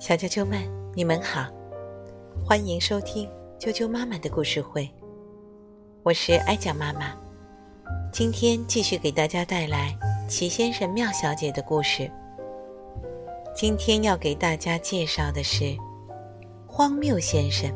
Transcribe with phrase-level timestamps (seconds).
[0.00, 0.60] 小啾啾们，
[0.96, 1.46] 你们好，
[2.44, 4.90] 欢迎收听啾啾妈妈的故事会。
[6.02, 7.14] 我是艾讲妈妈，
[8.12, 9.96] 今天继续给大家带来
[10.28, 12.10] 齐先生、妙小姐的故事。
[13.54, 15.62] 今天要给大家介绍的是
[16.66, 17.70] 《荒谬先生》，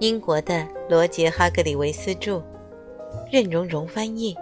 [0.00, 2.42] 英国的罗杰·哈格里维斯著，
[3.30, 4.36] 任荣荣翻译，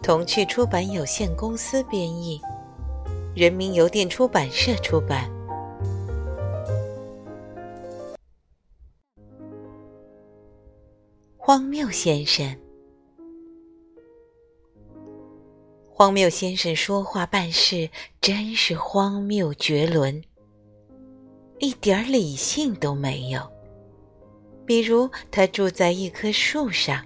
[0.00, 2.40] 童趣出版有限公司编译。
[3.34, 5.30] 人民邮电出版社出版。
[11.36, 12.56] 荒谬先生，
[15.88, 17.88] 荒谬先生说话办事
[18.20, 20.22] 真是荒谬绝伦，
[21.60, 23.40] 一点理性都没有。
[24.66, 27.04] 比如，他住在一棵树上，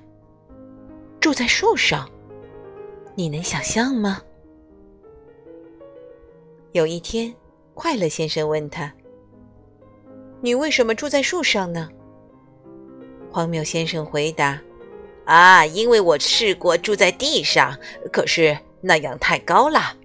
[1.21, 2.11] 住在树上，
[3.15, 4.23] 你能想象吗？
[6.75, 7.33] 有一天，
[7.73, 8.93] 快乐先生问他
[10.43, 11.89] ：“你为什么住在树上呢？”
[13.31, 14.61] 荒谬先生回答
[15.25, 17.79] ：“啊，因为我试过住在地上，
[18.13, 19.97] 可是那样太高了，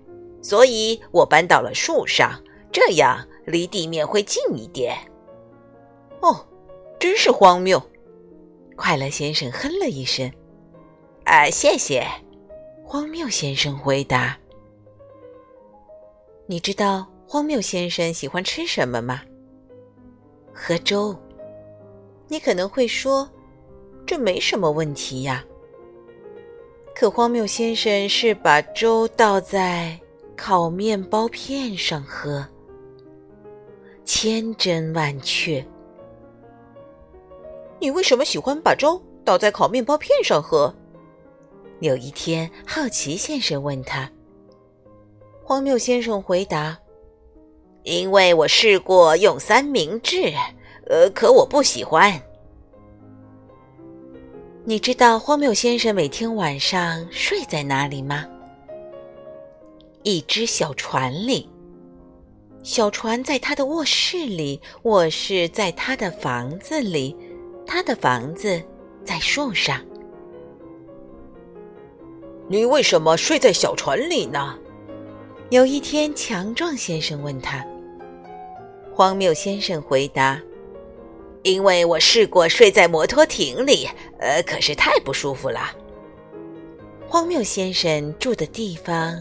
[0.44, 2.40] 所以我搬到了树上，
[2.72, 4.96] 这样离地面会近一点。”
[6.22, 6.46] 哦，
[7.00, 7.82] 真是荒谬！
[8.76, 10.32] 快乐先生哼了一声。
[11.26, 12.06] “啊，谢谢。”
[12.86, 14.38] 荒谬先生回答。
[16.52, 19.22] 你知道荒谬先生喜欢吃什么吗？
[20.52, 21.16] 喝粥。
[22.28, 23.30] 你可能会说，
[24.04, 25.46] 这没什么问题呀。
[26.96, 29.96] 可荒谬先生是把粥倒在
[30.36, 32.44] 烤面包片上喝，
[34.04, 35.64] 千真万确。
[37.80, 40.74] 你为什么喜欢把粥倒在烤面包片上喝？
[41.80, 44.12] 有一天，好奇先生问他。
[45.50, 46.78] 荒谬先生回答
[47.82, 50.32] ：“因为我试过用三明治，
[50.86, 52.22] 呃，可我不喜欢。
[54.64, 58.28] 你知道荒谬先生每天晚上睡在哪里吗？
[60.04, 61.50] 一只小船里。
[62.62, 67.18] 小船在他的卧室里，卧室在他的房子里，
[67.66, 68.62] 他的房子
[69.04, 69.84] 在树上。
[72.48, 74.56] 你为什么睡在小船里呢？”
[75.50, 77.66] 有一天，强壮先生问他
[78.94, 80.40] ：“荒谬先生回答，
[81.42, 83.90] 因为我试过睡在摩托艇里，
[84.20, 85.62] 呃，可是太不舒服了。”
[87.10, 89.20] 荒谬先生住的地方，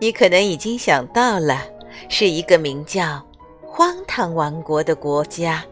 [0.00, 1.60] 你可能已经想到了，
[2.08, 3.20] 是一个名叫
[3.66, 5.64] “荒唐王国”的国家。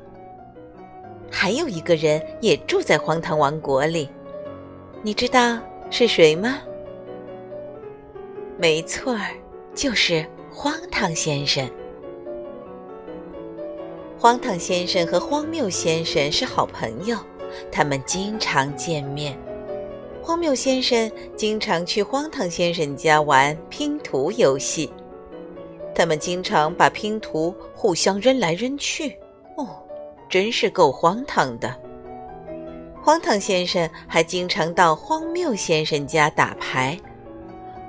[1.30, 4.08] 还有一个人也住在荒唐王国里，
[5.00, 5.60] 你知道
[5.90, 6.58] 是谁吗？
[8.58, 9.30] 没错儿。
[9.74, 11.68] 就是荒唐先生。
[14.18, 17.16] 荒唐先生和荒谬先生是好朋友，
[17.72, 19.38] 他们经常见面。
[20.22, 24.92] 荒谬先生经常去荒唐先生家玩拼图游戏，
[25.94, 29.16] 他们经常把拼图互相扔来扔去。
[29.56, 29.66] 哦，
[30.28, 31.74] 真是够荒唐的。
[33.02, 36.98] 荒唐先生还经常到荒谬先生家打牌。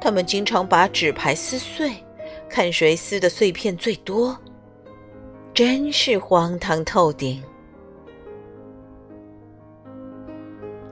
[0.01, 1.93] 他们经常把纸牌撕碎，
[2.49, 4.35] 看谁撕的碎片最多。
[5.53, 7.43] 真是荒唐透顶！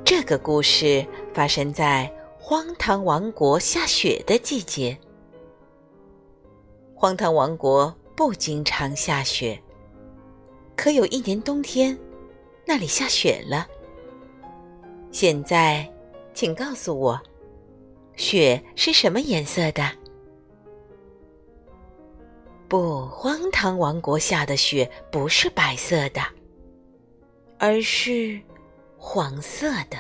[0.06, 1.04] 这个故事
[1.34, 4.96] 发生在荒唐王国下雪的季节。
[6.94, 9.60] 荒唐王国不经常下雪，
[10.76, 11.98] 可有一年冬天，
[12.66, 13.66] 那里下雪了。
[15.10, 15.90] 现在，
[16.34, 17.20] 请告诉我。
[18.20, 19.90] 雪是什么颜色的？
[22.68, 26.22] 不，荒唐王国下的雪不是白色的，
[27.58, 28.38] 而是
[28.98, 29.98] 黄色的。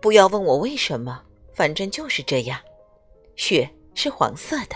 [0.00, 1.22] 不要问我为什么，
[1.54, 2.58] 反正就是这样，
[3.36, 4.74] 雪是黄色的。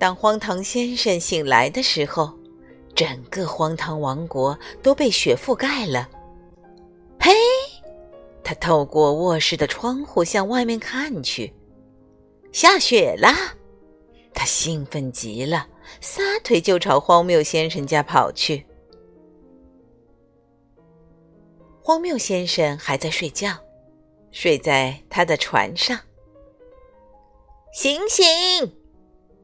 [0.00, 2.36] 当荒唐先生醒来的时候，
[2.92, 6.10] 整个荒唐王国都被雪覆盖了。
[8.52, 11.54] 他透过卧室的窗户向外面看去，
[12.52, 13.28] 下雪了。
[14.34, 15.66] 他兴奋极了，
[16.02, 18.66] 撒腿就朝荒谬先生家跑去。
[21.80, 23.56] 荒谬先生还在睡觉，
[24.32, 25.98] 睡在他的船上。
[27.72, 28.24] 醒醒！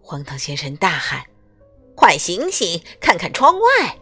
[0.03, 1.25] 荒唐先生大喊
[1.97, 3.99] ：“快醒醒，看看窗外，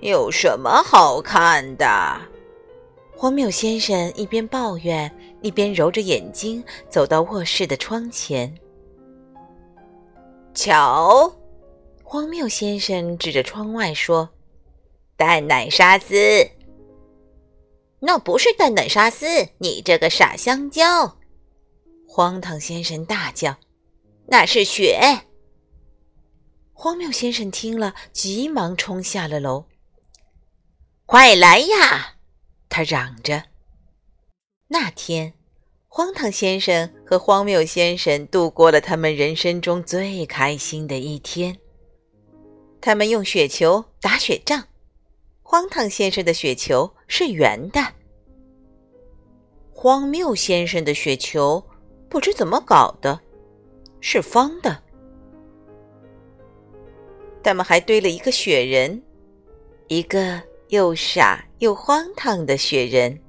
[0.00, 2.20] 有什么好看的？”
[3.20, 8.50] 荒谬先生一边抱怨，一边揉着眼睛走到卧室的窗前。
[10.54, 11.30] 瞧，
[12.02, 14.26] 荒谬先生指着窗外说
[15.18, 16.16] ：“蛋奶沙司，
[17.98, 19.26] 那不是蛋奶沙司，
[19.58, 21.18] 你这个傻香蕉！”
[22.08, 23.54] 荒唐先生大叫
[24.28, 24.98] ：“那是雪！”
[26.72, 29.66] 荒谬先生听了，急忙冲下了楼。
[31.04, 32.14] “快来呀！”
[32.70, 33.42] 他嚷着。
[34.68, 35.34] 那天，
[35.88, 41.58] 荒唐先生和荒谬先生度过了他们人生中最开心的一天。
[42.80, 44.64] 他们用雪球打雪仗，
[45.42, 47.94] 荒唐先生的雪球是圆的，
[49.70, 51.62] 荒谬先生的雪球
[52.08, 53.20] 不知怎么搞的，
[54.00, 54.82] 是方的。
[57.42, 59.02] 他们还堆了一个雪人，
[59.88, 60.40] 一个。
[60.70, 63.20] 又傻又荒唐的雪人。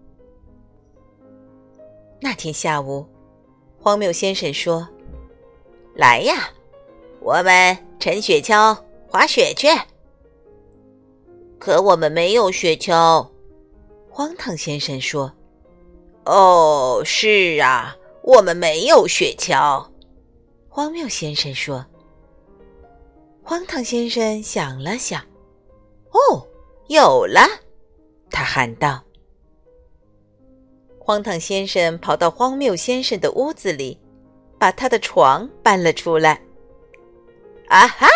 [2.21, 3.05] 那天下午，
[3.77, 4.87] 荒谬先生说
[5.95, 6.49] ：“来呀，
[7.19, 8.77] 我们乘雪橇
[9.09, 9.67] 滑雪去。”
[11.59, 13.29] 可我们没有雪橇。
[14.09, 15.29] 荒唐先生说
[16.25, 19.85] ：“哦，是啊，我们没有雪橇。”
[20.69, 21.85] 荒谬先生说。
[23.43, 25.21] 荒唐先生想了想
[26.11, 26.47] ：“哦。”
[26.87, 27.41] 有了，
[28.31, 29.03] 他喊道。
[30.97, 33.99] 荒唐先生跑到荒谬先生的屋子里，
[34.57, 36.41] 把他的床搬了出来。
[37.67, 38.07] 啊哈！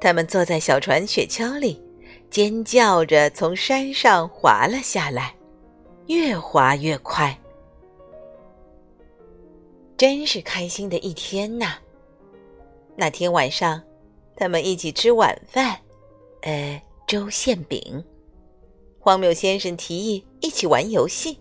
[0.00, 1.82] 他们坐在小船雪橇里，
[2.30, 5.34] 尖叫着从山上滑了下来，
[6.06, 7.36] 越滑越快。
[9.96, 11.74] 真是开心的一天呐！
[12.96, 13.82] 那天晚上，
[14.34, 15.78] 他们一起吃晚饭。
[16.40, 18.04] 呃，粥馅饼。
[19.00, 21.36] 荒谬先生提议一起玩游戏。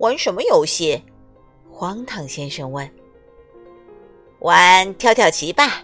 [0.00, 1.02] 玩什么游戏？
[1.72, 2.86] 荒唐先生问。
[4.40, 5.82] 玩跳跳棋吧。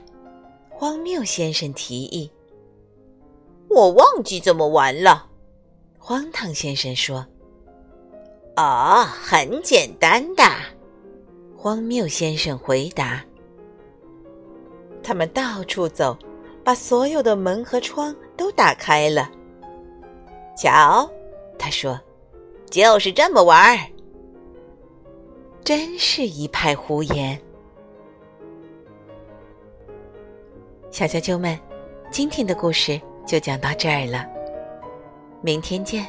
[0.68, 2.30] 荒谬先生提议。
[3.70, 5.26] 我忘记怎么玩了。
[5.98, 7.26] 荒唐先生说。
[8.56, 10.44] 哦，很简单的。
[11.56, 13.24] 荒谬先生回答。
[15.02, 16.14] 他们到处走。
[16.64, 19.30] 把所有的门和窗都打开了。
[20.56, 21.08] 瞧，
[21.58, 22.00] 他说
[22.70, 23.86] ：“就是这么玩儿。”
[25.62, 27.38] 真是一派胡言。
[30.90, 31.58] 小啾啾们，
[32.10, 34.26] 今天的故事就讲到这儿了，
[35.42, 36.06] 明天见。